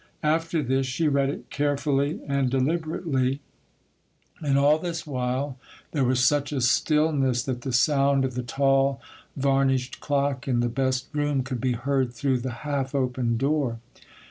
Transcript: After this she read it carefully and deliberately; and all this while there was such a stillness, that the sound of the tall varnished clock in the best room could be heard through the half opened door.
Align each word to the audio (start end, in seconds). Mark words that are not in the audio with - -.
After 0.23 0.63
this 0.63 0.87
she 0.87 1.07
read 1.07 1.29
it 1.29 1.51
carefully 1.51 2.21
and 2.25 2.49
deliberately; 2.49 3.39
and 4.43 4.57
all 4.57 4.79
this 4.79 5.05
while 5.05 5.59
there 5.91 6.03
was 6.03 6.21
such 6.25 6.51
a 6.51 6.59
stillness, 6.59 7.43
that 7.43 7.61
the 7.61 7.71
sound 7.71 8.25
of 8.25 8.33
the 8.33 8.41
tall 8.41 8.99
varnished 9.37 9.99
clock 9.99 10.47
in 10.47 10.59
the 10.61 10.69
best 10.69 11.09
room 11.13 11.43
could 11.43 11.61
be 11.61 11.73
heard 11.73 12.15
through 12.15 12.39
the 12.39 12.49
half 12.65 12.95
opened 12.95 13.37
door. 13.37 13.77